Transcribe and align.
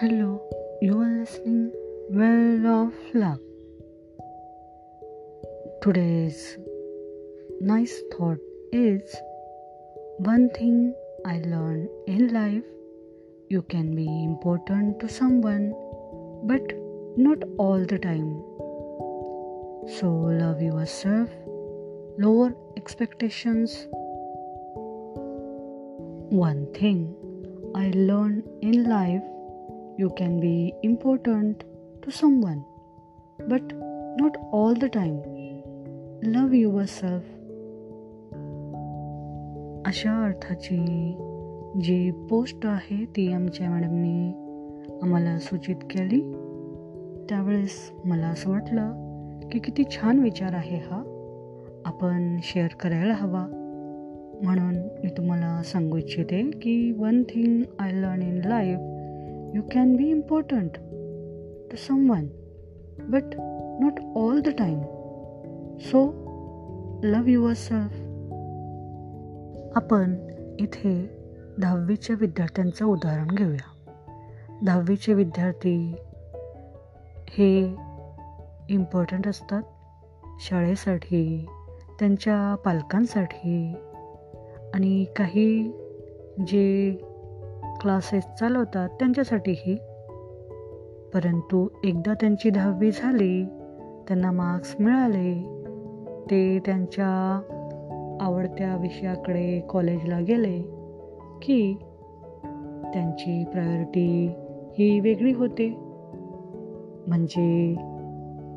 Hello, 0.00 0.40
you 0.80 0.98
are 1.00 1.18
listening 1.20 1.70
Well 2.10 2.66
of 2.66 2.94
Luck. 3.12 3.40
Today's 5.82 6.56
nice 7.60 7.94
thought 8.12 8.38
is 8.72 9.14
one 10.16 10.48
thing 10.50 10.94
I 11.26 11.40
learned 11.40 11.90
in 12.06 12.32
life 12.32 12.64
you 13.50 13.60
can 13.62 13.94
be 13.94 14.06
important 14.24 14.98
to 15.00 15.08
someone, 15.08 15.74
but 16.44 16.62
not 17.18 17.44
all 17.58 17.84
the 17.84 17.98
time. 17.98 18.42
So, 19.98 20.08
love 20.10 20.62
yourself, 20.62 21.28
lower 22.18 22.54
expectations. 22.78 23.86
One 26.30 26.66
thing 26.72 27.14
I 27.74 27.90
learned 27.94 28.48
in 28.62 28.88
life 28.88 29.22
you 29.98 30.10
can 30.10 30.40
be 30.40 30.72
important 30.82 31.64
to 32.02 32.10
someone, 32.10 32.64
but 33.48 33.62
not 34.16 34.36
all 34.52 34.74
the 34.74 34.88
time. 34.88 35.22
Love 36.22 36.54
yourself. 36.54 37.22
अशा 39.86 40.12
अर्थाची 40.24 40.76
जी 41.80 42.10
post 42.30 42.66
आहे 42.66 43.04
ती 43.04 43.32
आमच्या 43.32 43.70
मॅडमनी 43.70 44.28
आम्हाला 45.02 45.38
सूचित 45.38 45.76
केली 45.90 46.20
त्यावेळेस 47.28 47.92
मला 48.04 48.26
असं 48.26 48.50
वाटलं 48.50 49.48
की 49.52 49.58
किती 49.58 49.84
छान 49.90 50.18
विचार 50.18 50.54
आहे 50.54 50.76
हा 50.76 51.02
आपण 51.84 52.36
शेअर 52.42 52.74
करायला 52.80 53.14
हवा 53.14 53.46
म्हणून 54.42 54.74
मी 54.74 55.08
तुम्हाला 55.16 55.62
सांगू 55.62 55.96
इच्छिते 55.96 56.42
की 56.62 56.92
one 56.92 57.22
thing 57.22 57.62
I 57.78 57.92
learn 57.92 58.22
in 58.22 58.40
life 58.44 58.78
You 59.54 59.62
can 59.62 59.96
be 59.96 60.10
important 60.10 60.78
to 61.70 61.76
someone, 61.76 62.30
but 63.10 63.34
not 63.80 63.98
all 64.14 64.40
the 64.40 64.52
time. 64.52 64.84
So, 65.78 66.00
love 67.02 67.28
yourself. 67.28 67.92
आपण 69.76 70.14
इथे 70.58 70.94
दहावीच्या 71.58 72.16
विद्यार्थ्यांचं 72.20 72.84
उदाहरण 72.84 73.26
घेऊया 73.34 73.70
दहावीचे 74.62 75.14
विद्यार्थी 75.14 75.94
हे 77.28 77.60
इम्पॉर्टंट 78.68 79.28
असतात 79.28 79.62
शाळेसाठी 80.40 81.46
त्यांच्या 81.98 82.54
पालकांसाठी 82.54 83.74
आणि 84.74 85.04
काही 85.16 85.72
जे 86.46 86.96
क्लासेस 87.82 88.24
चालवतात 88.40 88.88
त्यांच्यासाठीही. 88.88 89.74
परंतु 91.14 91.68
एकदा 91.84 92.14
त्यांची 92.14 92.50
दहावी 92.50 92.90
झाली 92.90 93.44
त्यांना 94.08 94.30
मार्क्स 94.30 94.76
मिळाले 94.80 95.56
ते 96.30 96.58
त्यांच्या 96.66 97.40
आवडत्या 98.20 98.76
विषयाकडे 98.76 99.60
कॉलेजला 99.60 100.20
गेले 100.20 100.62
की 101.42 101.76
त्यांची 102.92 103.44
प्रायोरिटी 103.44 104.30
ही 104.78 105.00
वेगळी 105.00 105.32
होते. 105.32 105.68
म्हणजे 107.06 107.74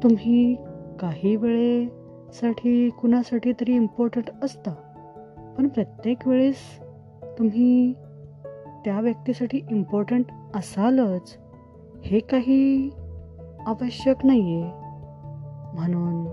तुम्ही 0.04 0.56
काही 1.00 1.36
वेळेसाठी 1.36 2.90
कुणासाठी 2.90 3.52
तरी 3.52 3.76
इम्पॉर्टंट 3.76 4.30
असता 4.44 4.72
पण 5.58 5.68
प्रत्येक 5.68 6.28
वेळेस 6.28 6.56
तुम्ही 7.40 7.94
त्या 8.86 9.00
व्यक्तीसाठी 9.00 9.62
इम्पॉर्टंट 9.70 10.26
असालच 10.56 11.38
हे 12.06 12.20
काही 12.20 12.90
आवश्यक 13.66 14.26
नाही 14.26 14.62
आहे 14.62 14.72
म्हणून 15.74 16.28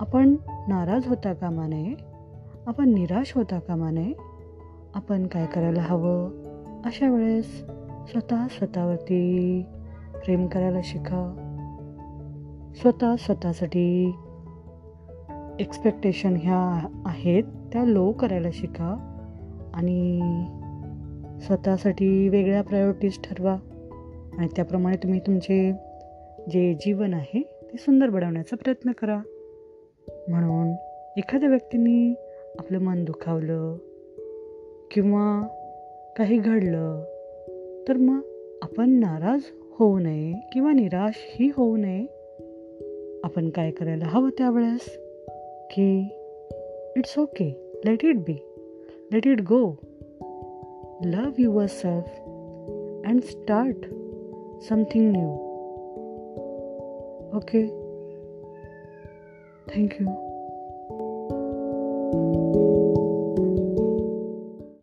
आपण 0.00 0.36
नाराज 0.68 1.06
होता 1.06 1.32
कामा 1.32 1.66
नये 1.66 2.12
आपण 2.66 2.94
निराश 2.94 3.32
होता 3.34 3.58
कामा 3.58 3.90
नये. 3.90 4.12
आपण 4.94 5.26
काय 5.26 5.46
करायला 5.46 5.82
हवं? 5.82 6.30
अशा 6.84 7.10
वेळेस 7.10 7.64
स्वतः 8.10 8.46
स्वतःवरती 8.46 9.62
प्रेम 10.24 10.46
करायला 10.46 10.78
शिका. 10.84 11.34
स्वतः 12.76 13.16
स्वतःसाठी 13.16 14.14
एक्सपेक्टेशन 15.60 16.36
ह्या 16.42 16.88
आहेत 17.06 17.44
त्या 17.72 17.84
लो 17.84 18.12
करायला 18.12 18.48
शिका. 18.52 19.18
आणि 19.74 20.20
स्वतःसाठी 21.42 22.28
वेगळ्या 22.28 22.62
प्रायोरिटीज 22.62 23.22
ठरवा. 23.24 23.56
आणि 24.38 24.48
त्याप्रमाणे 24.56 24.96
तुम्ही 24.96 25.20
तुमचे 25.20 25.72
जे 26.50 26.74
जीवन 26.74 27.14
आहे 27.14 27.42
ते 27.42 27.76
सुंदर 27.78 28.08
बनवण्याचा 28.08 28.56
प्रयत्न 28.56 28.92
करा. 28.92 29.20
म्हणून 30.28 30.74
एखाद्या 31.16 31.48
व्यक्तीने 31.48 32.14
आपलं 32.58 32.78
मन 32.78 33.04
दुखावलं 33.04 33.76
किंवा 34.90 35.46
काही 36.16 36.38
घडलं 36.38 37.04
तर 37.88 37.96
मग 37.96 38.20
आपण 38.62 38.90
नाराज 38.90 39.40
होऊ 39.78 39.98
नये 39.98 40.32
किंवा 40.52 40.72
निराशही 40.72 41.50
होऊ 41.56 41.76
नये. 41.76 42.06
आपण 43.24 43.50
काय 43.50 43.70
करायला 43.70 44.04
हवं 44.04 44.30
त्यावेळेस? 44.38 44.98
की 45.70 46.04
it's 46.96 47.18
okay 47.18 47.80
let 47.84 48.04
it 48.04 48.16
be 48.16 48.42
let 49.12 49.26
it 49.26 49.40
go 49.40 49.76
love 51.04 51.38
yourself 51.38 52.06
and 53.04 53.22
start 53.24 53.76
something 54.60 55.12
new. 55.12 55.32
Okay. 57.34 57.70
Thank 59.68 59.98
you. 59.98 60.31